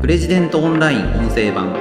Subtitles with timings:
[0.00, 1.76] プレジデントオンライン音声版。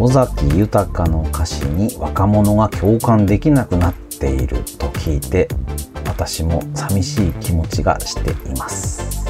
[0.00, 5.48] 尾崎豊の歌詞に若者が共感できなくなっていると聞いて
[6.06, 9.26] 私も寂しい気持ちがしています。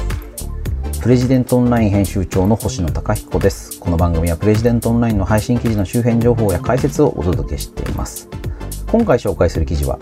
[1.01, 3.81] プレジデントオンライン編集長の星野貴彦です。
[3.81, 8.29] この番組はプレジデントオンラインの配信記事の周辺情報や解説をお届けしています。
[8.89, 9.99] 今回紹介する記事は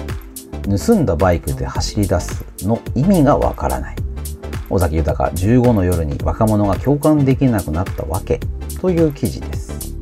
[0.64, 4.05] 盗んだバイクで走り出すの意味がわからない。
[4.70, 8.40] 尾崎豊15の夜に若者が共感できなくなったわけ
[8.82, 9.96] という記事です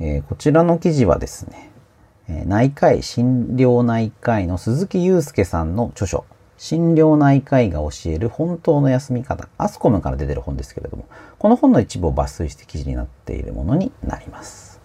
[0.00, 1.70] えー、こちらの記事はですね、
[2.46, 6.24] 内科医診療内科医の鈴木祐介さんの著書、
[6.56, 11.06] 診療内科医が教える本当の休み方、アスコムから出てる本ですけれども、
[11.38, 14.80] この本の一部を抜粋して記事になっているものになります。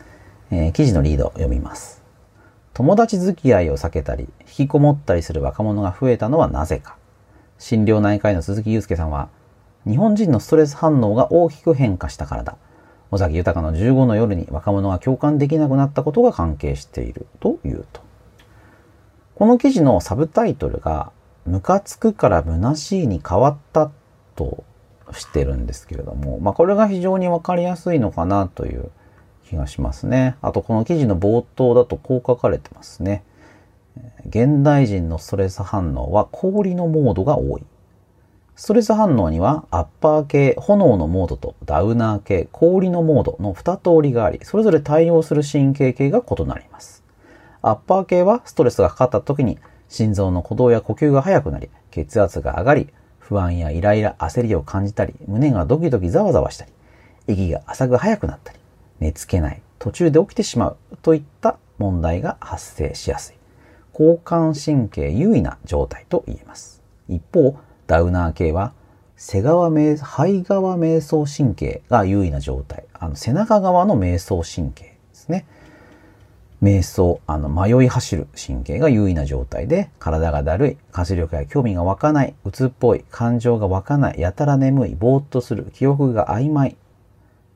[0.52, 2.03] えー、記事のリードを読みます。
[2.74, 6.98] 友達付き合いを避けたり、引きこもったりする若者が増えたのはなぜか。
[7.60, 9.30] 診療内科医の鈴木祐介さんは、
[9.86, 12.58] 日本人のストレス反応が大きく変化したからだ。
[13.12, 18.02] 尾崎豊の15の夜に若者が共感できなくなったことが関係しているというと。
[19.36, 21.12] この記事のサブタイトルが、
[21.46, 23.92] ムカつくから虚しいに変わった
[24.36, 24.64] と
[25.12, 28.90] してるんですけれども、まあこれが非常にわかりやすいのかなという
[29.50, 30.36] 気がしますね。
[30.42, 33.24] あとこの記事の冒頭だとこう書かれてますね。
[34.28, 37.64] 現代人のストレス反応は氷のモードが多い。
[38.56, 47.04] ストレス反応にはアッパー系、炎のモードとダウナー系、氷のモードの2通りがあり、それぞれ対応する神経系が異なります。
[47.62, 49.58] アッパー系はストレスがかかった時に
[49.90, 56.72] 心臓の鼓動や呼吸が速くなり、血圧が上がり、不安やイライラ、焦りを感じたり、胸がドキドキざわざわしたり、
[57.28, 58.60] 息が浅く速くなったり、
[59.04, 63.36] 寝つけない、途中で起きてしまうといった問題が発生しやすい。
[63.94, 66.82] 交感神経優位な状態と言えます。
[67.10, 68.72] 一方、ダウナー系は
[69.18, 72.86] 背側瞑、肺側瞑想神経が優位な状態。
[72.94, 75.46] あの、背中側の瞑想神経ですね。
[76.62, 86.78] 瞑想、あの、迷い走る神経が優位な状態で、体がだるい、活力や興味が湧かない、鬱っぽい、感情が湧かない、やたら眠い、ぼーっとする、記憶が曖昧。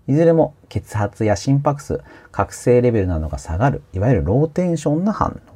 [0.07, 2.01] いずれも血圧や心拍数、
[2.31, 5.53] 覚醒レベルなどが下がる、いわゆるローテンションな反応。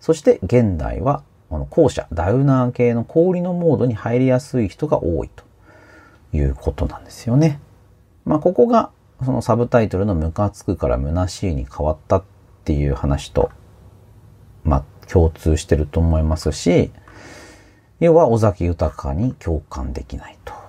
[0.00, 5.44] そして現代はこの後者、ダウナー系の氷のモードに入りやすい人が多いと
[6.36, 7.60] いうことなんですよね。
[8.24, 8.90] まあ、ここが
[9.24, 12.24] そのサブタイトルのムカつくから虚しいに変わったっ
[12.64, 13.50] ていう話と、
[14.64, 16.90] まあ、共通してると思いますし、
[18.00, 20.63] 要は尾崎豊に共感できないと。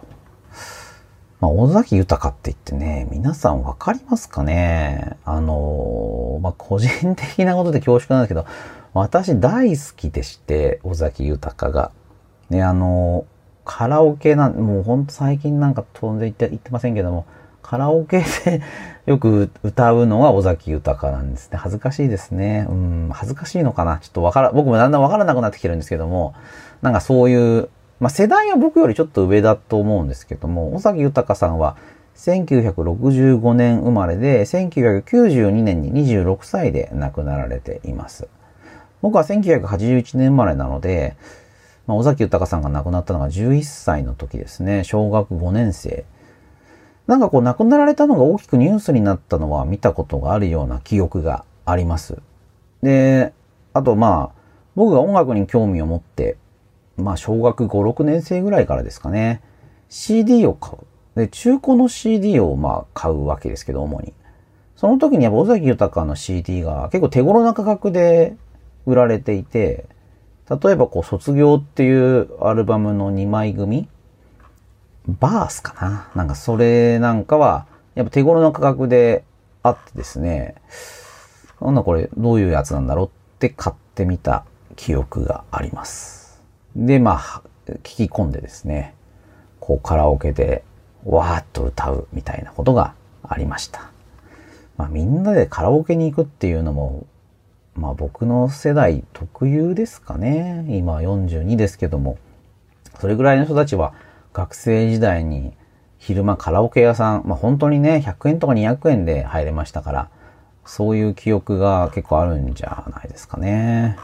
[1.41, 5.17] まあ、尾崎豊って言ってね、皆さんわかりますかね？
[5.25, 8.45] あの、まあ、個人的なことで恐縮なんですけど、
[8.93, 11.91] 私大好きでして、尾崎豊が。
[12.49, 13.25] ね、あの、
[13.65, 17.25] カラオケなん、もうほんと最近なんか飛んで言って言ってませんけども、
[17.61, 18.61] カラオケで
[19.05, 21.57] よく歌うのが尾崎豊なんですね。
[21.57, 22.65] 恥ずかしいですね。
[22.69, 23.97] うん、恥ずかしいのかな？
[23.97, 26.33] ちょっとわから、僕もだんだんわからなくなってきてるんですけども、
[26.81, 27.69] なんかそういう、
[27.99, 31.77] まあ世代は僕よりちょっと上だと思うんですけども、尾崎豊さんは
[32.15, 38.27] 1965年生まれで、1992年に26歳で亡くなられています。
[39.01, 41.15] 僕は1981年生まれなので、
[41.87, 44.83] まあ、尾崎豊さんが亡くなったのが11歳の時ですね。
[44.83, 46.05] 小学5年生。
[47.07, 52.17] なんかこう亡くなられたのが大きくニュースになったのは見たことがあるような記憶があります。
[52.81, 53.33] で、
[53.73, 54.41] あとまあ、
[54.75, 56.37] 僕が音楽に興味を持って、
[56.97, 59.41] まあ小学5、6年生ぐらいからですかね、
[59.89, 61.19] CD を買う。
[61.19, 64.13] で、中古の CD をまあ買うわけですけど、主に。
[64.75, 68.35] その時にやっぱ尾崎豊の CD が結構手頃な価格で
[68.85, 69.85] 売られていて、
[70.49, 73.87] 例えばこう、卒業っていうアルバムの2枚組
[75.07, 79.23] バースかななんかそれなんかは、やっぱ手頃な価格で
[79.63, 80.55] あってですね、
[81.61, 83.09] なんだこれどういうやつなんだろうっ
[83.39, 86.24] て買ってみた記憶があります。
[86.75, 88.93] で、まあ、聞き込んでですね、
[89.59, 90.63] こうカラオケで
[91.05, 92.93] わーっと歌うみたいなことが
[93.23, 93.89] ありました。
[94.77, 97.07] まあみんなでカラオケに行くっていうのも
[97.75, 100.65] まあ僕の世代特有ですかね。
[100.69, 102.17] 今42ですけども。
[102.99, 103.93] それぐらいの人たちは
[104.33, 105.53] 学生時代に
[105.97, 110.09] 昼間カラオケ屋さん、まあ本当にね、100円とか200円で入れましたから、
[110.65, 113.97] そういう記憶が結構あるんじゃないですかね。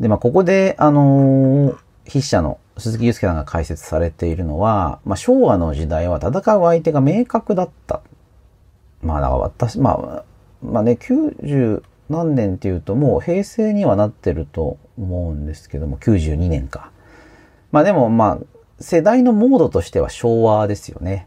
[0.00, 8.02] で、まあここで、あのー、筆者の鈴木祐介さんが解説されているのは、まあ昭和の時代は戦う相手が明確だった。
[9.02, 10.24] まあだから私、まあ、
[10.62, 16.90] まあね、90何年っていうともう平成にはなってると思うんですけども、92年か。
[17.70, 18.38] まあでもまあ、
[18.80, 21.26] 世代のモードとしては昭和ですよね。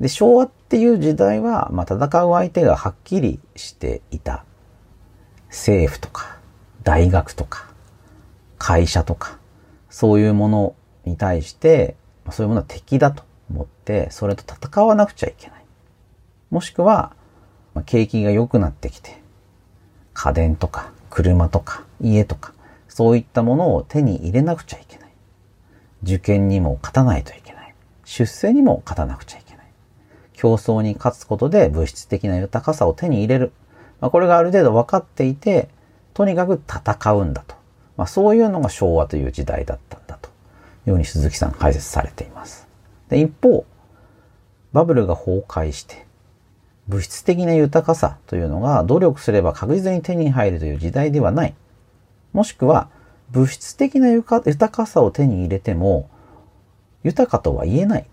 [0.00, 4.44] で、昭和っていう時代は、まあ戦う相手がはっきりしていた。
[5.48, 6.35] 政府とか、
[6.86, 7.66] 大学とか、
[8.58, 9.40] 会社とか、
[9.90, 11.96] そういうものに対して、
[12.30, 15.64] そういうものは敵だと思って、それと戦わなくちゃいけない。
[16.50, 17.12] もしくは、
[17.86, 19.20] 景気が良くなってきて、
[20.14, 22.54] 家電とか車とか家とか、
[22.86, 25.10] そういったものを手に入れなくちゃいけない。
[26.04, 27.74] 受験にも勝たないといけない。
[28.04, 29.66] 出世にも勝たなくちゃいけない。
[30.34, 33.50] 競争に勝つことで物質的な豊かさを手に入れる。
[34.00, 35.68] まあ、これがある程度分かっていて、
[36.16, 37.54] とにかく戦うんだと。
[37.98, 40.30] まあ、そういうのが昭和という時代だったんだと。
[40.86, 42.66] いうように鈴木さん解説されています。
[43.10, 43.66] で一方、
[44.72, 46.06] バブルが崩壊して、
[46.88, 51.54] 物質的な豊かさというのが努力すれば確実に手に入るという時代ではない。
[52.32, 52.88] もしくは
[53.30, 56.08] 物質的な豊かさを手に入れても
[57.02, 58.06] 豊かとは言えない。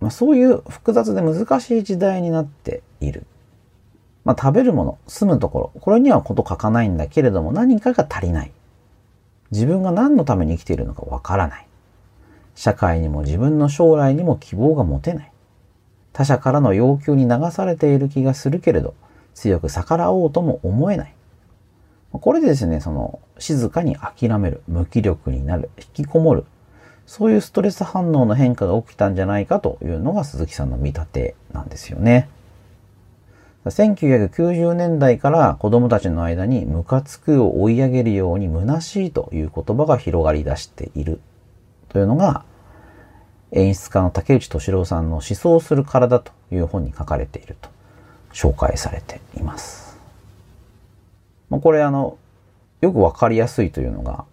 [0.00, 3.24] まあ、そういう複雑で難しい時代になっている。
[4.28, 8.52] まあ、食べるもの、住むところ、これにはこと書かないんだけれども何かが足りない。
[9.52, 11.66] 自分が何のために生きているのかわからない。
[12.54, 15.32] 社会にも自分の将来にも希望が持てない。
[16.12, 18.92] 他者からの要求に流されている気がするけれど、
[19.32, 21.14] 強く逆らおうとも思えない。
[22.12, 26.44] これでですね、その、静かに諦める、無気力になる、引きこもる、
[27.06, 32.28] そういうストレス反応の変化が起きたんじゃないかというのが鈴木さんの見立てなんですよね。
[33.66, 41.20] 1990年代から子供たちの間にムカつくを追い上げるように虚しいという言葉が広がり出している
[41.88, 42.44] というのが
[43.52, 47.70] 演出家の竹内敏郎さんの思想する体という本に書かれていると
[48.32, 49.98] 紹介されています。
[51.50, 52.18] まあ、これあの、
[52.80, 54.24] よくわかりやすいというのが、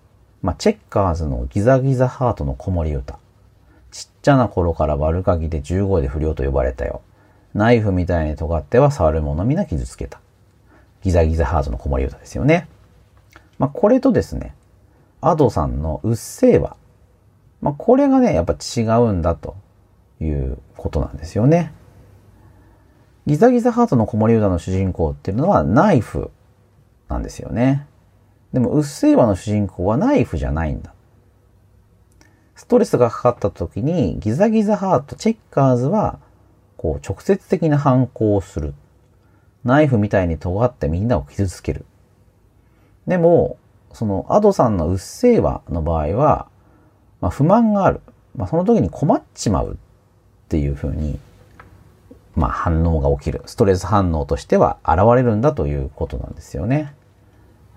[0.41, 3.17] まあ、チェッカーズのギザギザハートの子守歌。
[3.91, 7.01] ちっちゃな頃から悪鍵で15で不良と呼ばれたよ。
[7.55, 10.19] ナイフみたいに尖っては触る者皆傷つけた。
[11.01, 12.67] ギザギザハートの子守歌ですよね。
[13.57, 14.53] まあ、これとですね、
[15.21, 16.75] アドさんのうっせぇわ
[17.61, 19.55] まあ、これがね、やっぱ違うんだと
[20.19, 21.71] いうことなんですよね。
[23.25, 26.31] ギザギザハートの子守歌の主人公っていうのはナイフ
[27.07, 27.87] なんですよね。
[28.51, 30.93] でも、うっせぇわの主人公はナイフじゃないんだ。
[32.55, 36.19] ストレスがかかった時にギザギザハート、チェッカーズは、
[36.77, 38.73] こう、直接的な反抗をする。
[39.63, 41.85] ナイフみたいに尖ってみんなを傷つける。
[43.07, 43.57] でも、
[43.93, 46.47] その、アドさんのうっせぇわの場合は、
[47.21, 48.01] まあ、不満がある。
[48.35, 49.77] まあ、その時に困っちまうっ
[50.49, 51.19] ていうふうに、
[52.35, 53.41] まあ、反応が起きる。
[53.45, 56.93] ストレス反応としては現れるんだということなんですよね。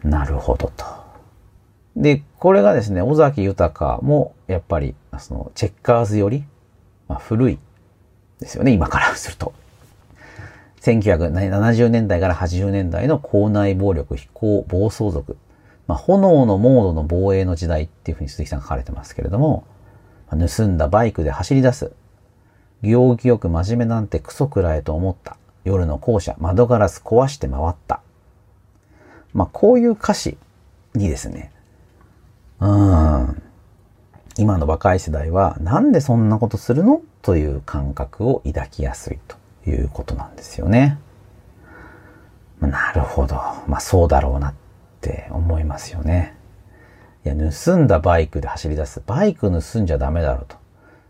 [0.03, 0.85] なるほどと。
[1.97, 6.45] で、これがですね、尾崎豊も、やっぱり、その、チェッカーズより、
[7.09, 7.59] まあ、古い
[8.41, 9.53] ですよね、今からすると。
[10.81, 15.37] 1970年代から80年代の校内暴力、非行、暴走族。
[15.87, 19.65] まあ、炎のモードの防衛の時代っていうふうに鈴木さん書かれてますけれども、
[20.31, 21.93] 盗んだバイクで走り出す。
[22.83, 25.37] 行儀よく真面目なんてクソくらえと思った。
[25.65, 28.01] 夜の校舎、窓ガラス壊して回った。
[29.33, 30.39] まあ、こういう歌詞
[30.95, 31.51] にですね、
[32.61, 33.38] うん、
[34.39, 37.03] 今の若い世代はなんでそんなことするの？
[37.23, 39.37] という感覚を抱きやすいと
[39.69, 40.99] いうことなんですよね。
[42.61, 43.35] なるほど。
[43.67, 44.55] まあそうだろうなっ
[45.01, 46.37] て思いますよね。
[47.25, 49.03] いや、盗んだバイクで走り出す。
[49.05, 50.57] バイク盗んじゃダメだろうと。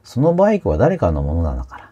[0.02, 1.90] そのバイクは誰かのものなのから。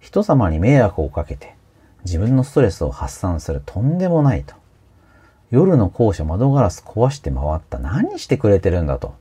[0.00, 1.56] 人様に迷惑をかけて、
[2.04, 4.54] 自分のストレスを発散するとんでもないと。
[5.50, 7.78] 夜の校舎窓ガラス壊して回った。
[7.78, 9.14] 何してくれてるんだと。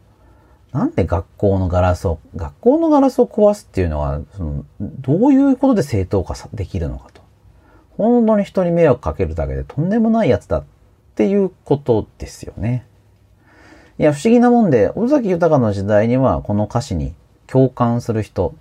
[0.74, 7.22] なんで学校のガラスを、学校のガラスを壊すっていうのは、そのどういうことで正当化できるのかと。
[7.96, 10.64] 本当に人に迷惑かけるだけでとんでもないやつだっ
[11.14, 12.88] ていうことですよね。
[14.00, 17.14] いや、不思議なもんで、尾崎豊の時代にはこの歌詞に
[17.46, 18.56] 共感する人、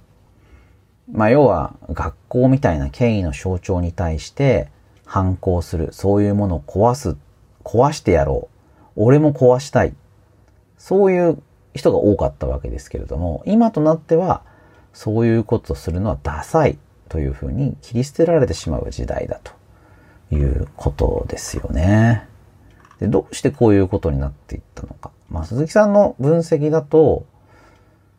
[1.11, 4.69] まあ要は学校みたいな権威の象徴に対して
[5.07, 7.16] 反抗する、そういうものを壊す、
[7.64, 8.50] 壊してやろ
[8.95, 9.04] う。
[9.04, 9.95] 俺も壊したい。
[10.76, 11.38] そういう
[11.75, 14.43] 人が多かったわけですけれども、今となっては
[14.93, 19.52] そういうことをするのはダサいというふうに切り捨てられてしまう時代だと
[20.35, 22.26] いうことですよね。
[23.00, 25.11] で、どうしてこういうことになっていったのか。
[25.31, 27.25] まあ、鈴木さんの分析だと、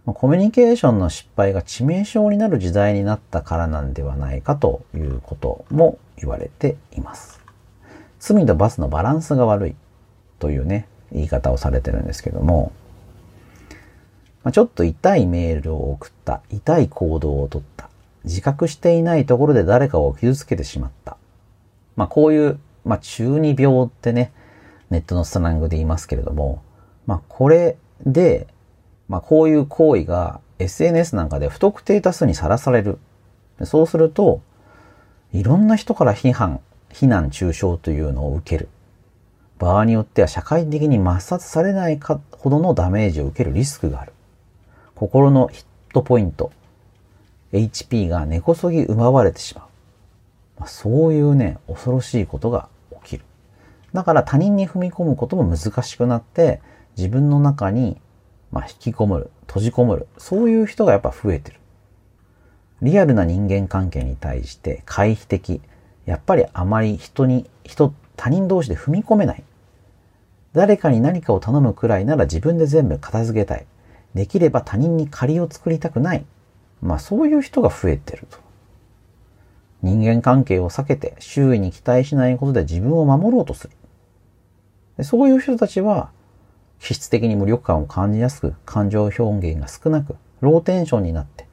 [0.05, 7.39] コミュニケーションの失敗が致命傷になる時代になったからなんではないかということも言われています。
[8.19, 9.75] 罪と罰のバランスが悪い
[10.39, 12.73] というね、言い方をされてるんですけども、
[14.43, 17.89] まあ、ちょっと痛いメールを送った、痛い行動をとった、
[18.25, 21.17] 自覚していないところで誰かを傷つけてしまった。
[21.95, 24.31] まあこういう、まあ中二病ってね、
[24.89, 26.61] ネットのスラングで言いますけれども、
[27.05, 28.47] まあこれで、
[29.07, 32.99] まあこういう行為が SNS なんかで不特定多数にさらされる。
[33.63, 34.41] そうすると、
[35.31, 36.59] いろんな人から批判、
[36.91, 38.69] 非難中傷というのを受ける。
[39.57, 44.13] 場合によっては社会的に抹殺されないかほどのダメージを受けるリスクがある。
[44.95, 46.51] 心のヒットポイント、
[47.51, 49.65] HP が根こそぎ奪われてしまう。
[50.59, 52.69] まあ、そういうね、恐ろしいことが
[53.03, 53.25] 起きる。
[53.93, 56.61] だから他人に踏み込むことも難しくなって、
[56.97, 57.99] 自分の中に、
[58.51, 61.59] まあ、引きこもる、閉じこもる、そういう人がやっぱ増えてる。
[62.81, 65.61] リアルな人間関係に対して回避的。
[66.05, 69.43] やっぱりあまり人に、人、他人同士で踏み込めない。
[70.53, 73.65] 誰かに何かを頼むくらいなら自分で全部片付けたい。
[74.15, 76.25] できれば他人に借りを作りたくない。
[76.81, 78.37] まあそういう人が増えてると。
[79.81, 83.73] 人間関係を避けて周囲に期待しないことで自分を守ろうとする。
[84.97, 86.11] でそういう人たちは
[86.79, 91.47] 気質的に無力感を感じやすく感情表現が少なくローテンションになって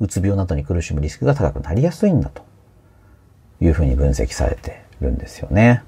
[0.00, 2.44] うつ病などに苦しむリスクが高くなりやすいんだと
[3.60, 5.82] いうふうに分析されてるんですよね。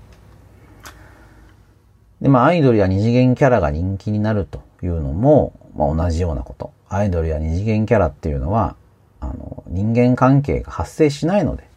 [2.21, 6.73] で、まあアイドルや二次元キャラが人気になるというのも、まあ、同じようなこと。
[6.91, 8.77] アイドルや二次元キャラっていうのは
[9.21, 11.69] あの、人間関係が発生しないので、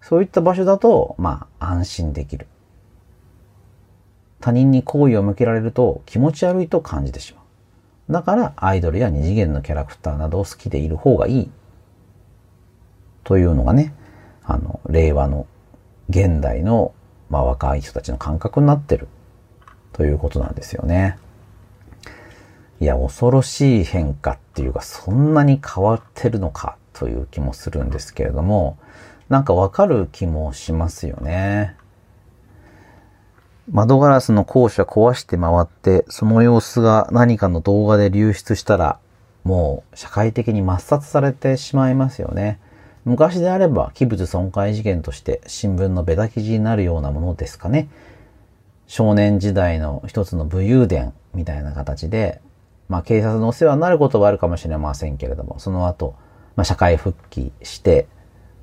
[0.00, 2.46] そういった場所だと、まあ、安心できる。
[4.40, 8.12] 他人に好意を向けられると気持ち悪いと感じてしまう。
[8.12, 11.50] だから、アイドルや二次元のキャラクターなどを好きでいる方がいい。
[13.24, 13.94] というのがね、
[14.44, 15.46] あの、令和の、
[16.08, 16.94] 現代の、
[17.28, 19.08] まあ、若い人たちの感覚になってる。
[19.92, 21.18] ということなんですよね。
[22.80, 28.78] いや、恐ろしい変化っていうか、そんなに変わってるのかという気もするんですけれども、
[29.28, 31.74] なんかわかる気もしますよね。
[33.70, 38.98] 窓ガラスの校舎壊して回って、その様子が何かの動画で流出したら、
[39.42, 42.60] もう社会的に抹殺されてしまいますよね。
[43.04, 47.88] 昔であれば器物損壊事件として新聞のベタ記事になるようなものですかね。
[48.88, 52.40] 少年時代の一つの武勇伝みたいな形で、
[52.88, 56.14] まあ警察のお世話になることはあるかもしれませんけれども、その後、
[56.56, 58.06] まあ、社会復帰して、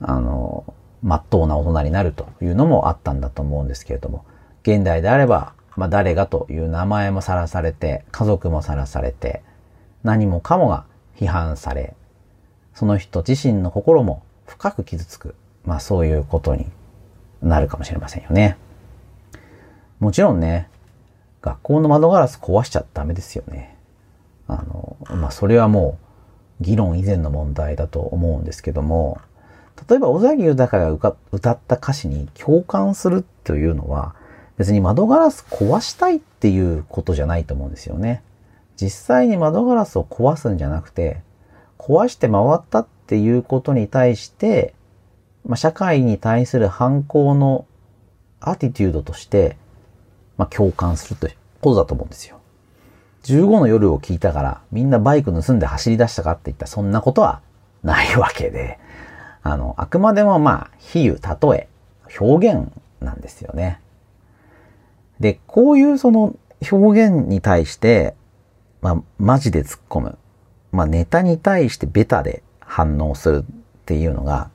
[0.01, 0.65] あの、
[1.01, 4.25] まっとうな大人になるというのもあったんだと思うんですけれども、
[4.63, 9.43] 現代であれば、まあ、誰がという名前もさらされて、家族もさらされて、
[10.03, 11.95] 何もかもが批判され、
[12.73, 15.35] その人自身の心も深く傷つく。
[15.65, 16.67] まあそういうことに
[17.41, 18.57] なるかもしれませんよね。
[19.99, 20.69] もちろんね、
[21.41, 23.77] 学校の窓ガラス壊しちゃダメですよね。
[24.47, 25.97] あの、まあそれはも
[26.61, 29.19] う議論以前の問題だと思うんですけども、
[29.89, 34.15] 例えば、尾崎豊が歌った歌詞に共感するというのは、
[34.57, 38.21] 別に窓ガラス壊したいっていうことじゃないと思うんですよね。
[38.75, 41.21] 実際に窓ガラスを壊すんじゃなくて、
[41.77, 44.73] 壊して回ったっていうことに対して、
[45.45, 47.65] まあ、社会に対する反抗の
[48.39, 49.57] アティテュードとして、
[50.37, 52.39] まあ、共感するということだと思うんですよ。
[53.23, 57.41] 15の夜を聞いたからみんなバイク盗んで走り出したかって言ったらそんなことは
[57.83, 58.79] ないわけで、
[59.43, 61.67] あの、あくまでもまあ、比喩、例え、
[62.19, 63.79] 表現なんですよね。
[65.19, 66.35] で、こういうその
[66.71, 68.15] 表現に対して、
[68.81, 70.17] まあ、マジで突っ込む。
[70.71, 74.49] まあ、ネタに対してベタで反応するっていうのが、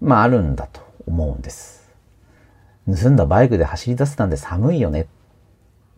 [0.00, 1.90] まあ、あるんだと思うんです。
[2.86, 5.06] 盗んだバイクで走り出すなんて寒いよね。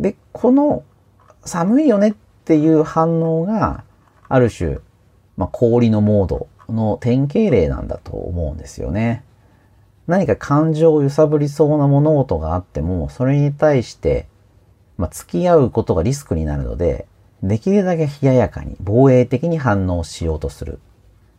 [0.01, 0.83] で、この
[1.45, 3.85] 寒いよねっていう反応が、
[4.29, 4.79] ある種、
[5.37, 9.25] まあ、氷のモードの典型例なんだと思うんですよね。
[10.07, 14.27] 何か感情を揺さぶりそうな物事があっても、それに対して、
[14.99, 17.07] まあ、付き合うことがリスクになるので、
[17.43, 20.79] できるだけ冷ややかに、防衛的に反応しようとする。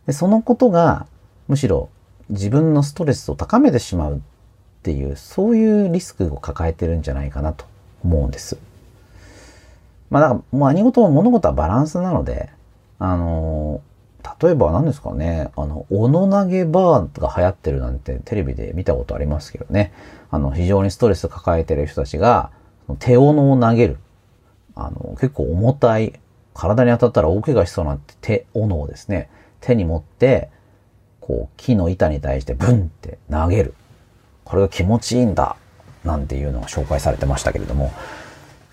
[0.06, 1.06] でそのことが、
[1.48, 1.90] むしろ
[2.28, 4.20] 自分のストレスを高めてしまうっ
[4.82, 7.66] ていう、そういうリスクを抱えてるんじゃないかなと
[8.04, 8.56] 思うんです。
[10.12, 12.50] まあだから、何事も物事はバランスなので、
[12.98, 19.90] あのー、例えば何ですかね、あの、斧投げバーが流行ってるなんてテレビで見たことありますけどね、
[20.30, 22.50] あの、非常にストレス抱えてる人たちが、
[22.98, 23.96] 手斧を投げる。
[24.74, 26.20] あの、結構重たい、
[26.52, 29.30] 体に当たったら大怪我しそうな手斧をですね、
[29.62, 30.50] 手に持って、
[31.20, 33.72] こう、木の板に対してブンって投げる。
[34.44, 35.56] これが気持ちいいんだ。
[36.04, 37.92] なんていうのが紹介されてましたけれども、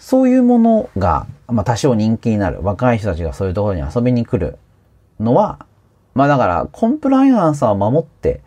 [0.10, 2.64] そういうものが、まあ多少人気になる。
[2.64, 4.58] 若い人たちがそういうところに遊びに来る
[5.20, 5.68] のは、
[6.16, 8.42] まあだからコンプライアンスを守って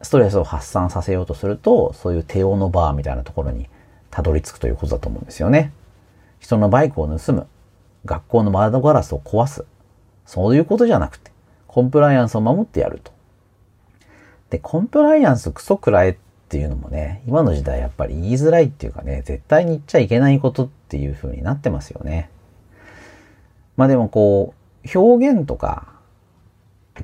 [0.00, 3.68] ストレスを発散させようとすると、そういう手用のバーみたいなところに
[4.10, 5.70] たどり着くということだと思うんですよね。
[6.40, 7.46] 人のバイクを盗む。
[8.06, 9.66] 学校の窓ガラスを壊す。
[10.24, 11.30] そういうことじゃなくて、
[11.66, 13.12] コンプライアンスを守ってやると。
[14.48, 16.16] で、コンプライアンスクソくらえっ
[16.48, 22.30] ていうのもね、今の時代やっぱり言いづらいっていうかね、絶対に言っちゃいけないことっていう風になってますよね。
[23.76, 25.88] まあでもこう、表現とか、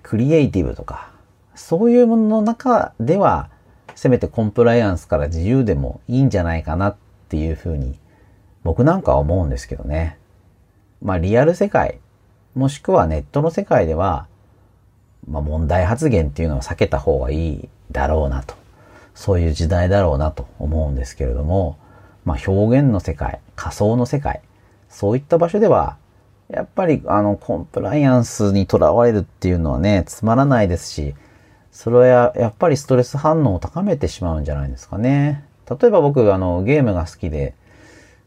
[0.02, 1.10] クリエイティブとか、
[1.56, 3.50] そういうものの中では、
[3.96, 6.96] せめてコンプライアンスから自由でもいいんじゃないかなっ
[7.28, 7.98] ていうふうに、
[8.62, 10.16] 僕なんかは思うんですけどね。
[11.02, 11.98] まあリアル世界、
[12.54, 14.28] もしくはネットの世界では、
[15.28, 18.54] まあ問題発言っていうのは避けた方がいいだろうなと。
[19.14, 21.76] そういう時代だろうなと思うんですけれども、
[22.24, 24.40] まあ表現の世界、仮想の世界、
[24.88, 25.96] そういった場所では、
[26.48, 31.14] やっぱりあのコンプライアンスにとらわれるっていうのはね、つまらないですし、
[31.72, 35.44] それはやっぱりストレス反応を高めてしまうんじゃないですかね。
[35.68, 37.54] 例えば僕、あの、ゲームが好きで、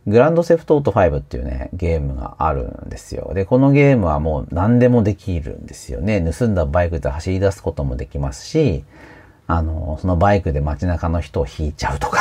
[0.08, 3.32] グランドセフトオート5っていうね、ゲームがあるんですよ。
[3.34, 6.22] で、このゲームはもう何でもできるんですよね。
[6.22, 8.84] 盗んだバイクで走り出すこともできますし、
[9.48, 12.20] あの、そのバイクで街中の人を引いちゃうとか、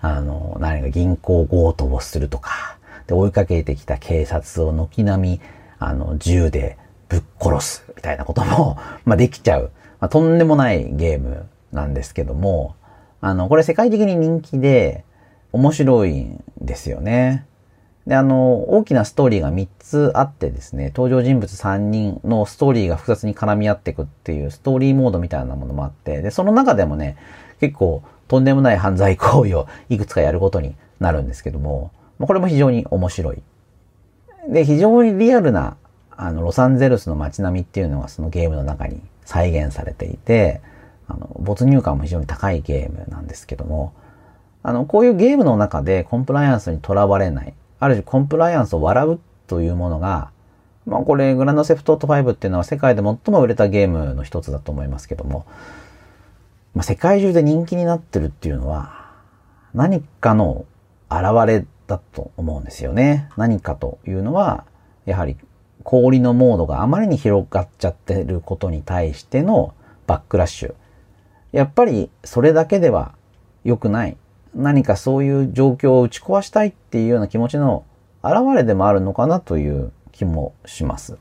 [0.00, 5.40] あの、何か銀行強盗をするとか、で、追いかけてきた警察を軒並み、
[5.78, 6.76] あの、銃で
[7.08, 9.70] ぶっ殺すみたいなことも、 ま、できちゃう。
[10.00, 12.76] まあ、とんでもないゲームなんですけども、
[13.20, 15.04] あの、これ世界的に人気で
[15.52, 17.46] 面白いんですよね。
[18.06, 27.16] で、あの、大きなストーリーが3つあってですね、登場人物3人のストーリーが複雑に絡み合っていくっていうストーリーモードみたいなものもあって、で、その中でもね、
[27.60, 33.42] 結構とんでもない犯罪行為をいくつかやることになるんですけども、これも非常に面白い。
[34.48, 35.76] で、非常にリアルな、
[36.16, 40.60] あの、ロサンゼルスの街並みっていうのがそのゲームの中に再現されていて、
[41.06, 43.92] あの、没入感も非常に高いゲームなんですけども、
[44.62, 50.30] あの、こういうゲームの中でコンプライアンスにとらわれない、ある種コンプライアンスを笑うというものが、
[50.86, 55.46] まあこれ、グランドセフトオート5っていうのは世界で最も売れたゲームの一つだと思いますけども、
[56.78, 59.10] まあ、世界中で人気になってるっていうのは、
[59.74, 60.64] 何かの
[61.10, 63.28] 現れだと思うんですよね。
[63.36, 64.64] 何かというのは、
[65.04, 65.36] やはり
[65.82, 69.74] 氷のモードがあまりに広がっちゃってることに対しての
[70.06, 70.74] バックラッシュ。
[71.50, 73.16] やっぱりそれだけでは
[73.64, 74.16] 良くない。
[74.54, 77.86] 何かそういう状況を打ち壊したいっていうような気持ちの
[78.22, 81.18] 表れでもあるのかなという気もします。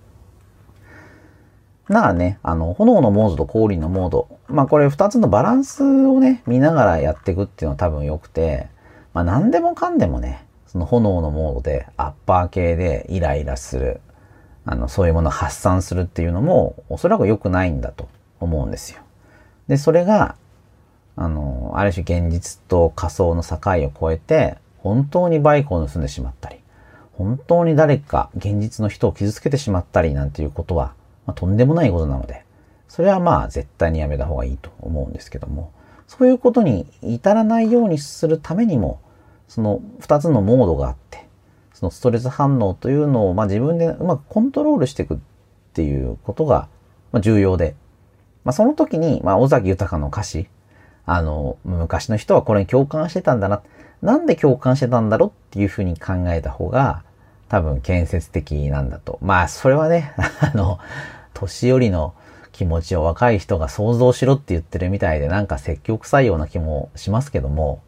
[1.89, 4.28] ならね、あの、炎のモードと氷のモード。
[4.47, 8.67] まあこれ二つのバランスをね、見ながらやっていくっていうのは多分良くて、
[9.13, 14.02] まあ何でもかんでもね、その炎のモードでアッパー系でイライラする。
[14.65, 18.10] あの、そういうものを発散するっていうのも、おそらく良くないんだと
[18.41, 19.00] 思うんですよ。
[19.69, 20.36] で、それが、
[21.15, 26.58] あの、ある種現実と仮想の境を超えて、本当にバイクを盗んでしまったり、
[27.13, 30.93] 本当に誰か現実の人を傷つけてしまったりなんていうことは、
[31.28, 32.44] まあ、とんでもないことなので、
[32.88, 35.72] それはまあ絶対にやめた方がいいと思うんですけども、
[36.08, 39.02] そういうことに至らないようにするためにも、
[39.48, 41.28] その二つのモードがあって、
[41.74, 45.18] そのストレス反応というのを、まあ、自分でうまくコントロールしていくっ
[45.74, 46.70] ていうことが、
[47.22, 47.76] 重要で、
[48.44, 50.48] まあ、その時に、まあ、尾崎豊の歌詞、
[51.06, 53.62] あの、昔の人はこれに共感してたんだな。
[54.02, 57.04] なんで共感してたんだろうっていうふうに考えた方が、
[57.50, 59.20] 多分建設的なんだと。
[59.22, 60.80] まあ、それはね、あの、
[61.38, 62.15] 年寄りの
[62.52, 67.82] 気持ちを若い人が想像しろって言ってるみたいで、なんか積極臭いような気もしますけども、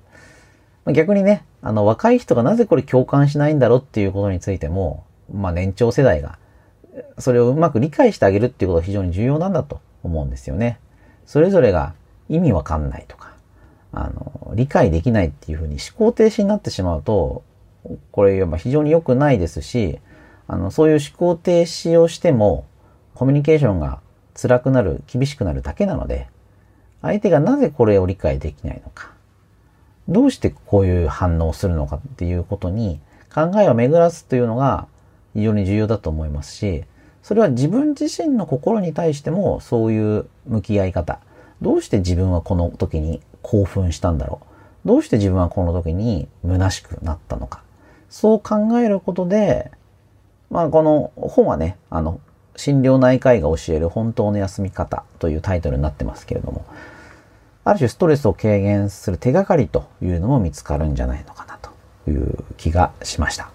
[0.93, 6.37] 逆にね、あの、若い人がなぜこれ共感しないんだろうっていうことについても、まあ年長世代が、
[7.17, 10.79] それをうまく理解してあげるっていうことが非常に重要なんだと思うんですよね。
[11.25, 11.93] それぞれが
[12.27, 13.33] 意味わかんないとか、
[13.91, 17.43] あの、理解できないっていうふうに思考停止になってしまうと、
[18.11, 19.99] これ非常に良くないですし、
[20.47, 22.65] あの、そういう思考停止をしても、
[23.19, 23.99] コミュニケーションが
[24.33, 26.29] 辛くなる、厳しくなるだけなので、
[27.01, 29.11] 相手がなぜこれを理解できないのか、
[30.07, 34.87] どうしてこういう反応をするのかっていうことに考えを巡らすというのが
[35.33, 36.85] 非常に重要だと思いますし、
[37.21, 41.19] それは自分自身の心に対してもそういう向き合い方。
[41.61, 44.39] どうして自分はこの時に興奮したんだろ
[44.85, 44.87] う。
[44.87, 47.63] どうして自分はこの時に虚しくなったのか。
[48.09, 49.71] そう考えることで、
[50.49, 52.21] まあこの本はね、あの、
[52.59, 56.65] 心療内科医が教える本当の休み方というタイトルになってますけれども、
[57.63, 61.71] ある種ストレスを軽減する手がかりというのも見つかるんじゃないのかなと
[62.11, 63.49] いう気がしました。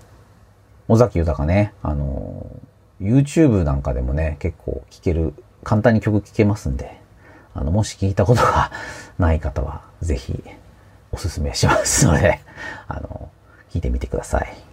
[0.89, 2.47] 尾崎豊ね、あの、
[2.99, 6.99] YouTube なんかでもね、結構聴ける、簡単に曲聴けますんで、
[7.53, 8.73] あの、もし聞いたことが
[9.19, 10.43] ない方は、ぜひ、
[11.13, 12.41] おすすめしますので、
[12.89, 13.29] あの、
[13.71, 14.64] 聞いてみてください。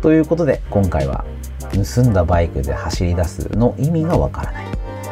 [0.00, 1.24] ということで、今回は、
[1.94, 4.66] 盗んだバイクで走り出すの意味がわからない。